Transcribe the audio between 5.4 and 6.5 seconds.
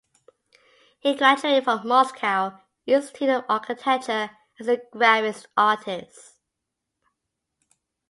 artist.